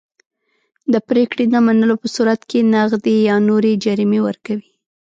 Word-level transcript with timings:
د 0.93 0.95
پرېکړې 1.09 1.45
نه 1.53 1.59
منلو 1.65 1.95
په 2.01 2.07
صورت 2.15 2.41
کې 2.49 2.59
نغدي 2.73 3.15
یا 3.29 3.35
نورې 3.49 3.81
جریمې 3.85 4.19
ورکوي. 4.27 4.69